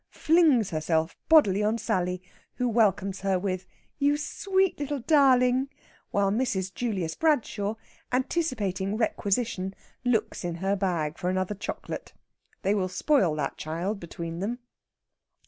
flings 0.15 0.71
herself 0.71 1.15
bodily 1.29 1.61
on 1.61 1.77
Sally, 1.77 2.23
who 2.55 2.67
welcomes 2.67 3.19
her 3.21 3.37
with, 3.37 3.67
"You 3.99 4.17
sweet 4.17 4.79
little 4.79 4.97
darling!" 4.97 5.69
while 6.09 6.31
Mrs. 6.31 6.73
Julius 6.73 7.13
Bradshaw, 7.13 7.75
anticipating 8.11 8.97
requisition, 8.97 9.75
looks 10.03 10.43
in 10.43 10.55
her 10.55 10.75
bag 10.75 11.19
for 11.19 11.29
another 11.29 11.53
chocolate. 11.53 12.13
They 12.63 12.73
will 12.73 12.89
spoil 12.89 13.35
that 13.35 13.57
child 13.57 13.99
between 13.99 14.39
them. 14.39 14.57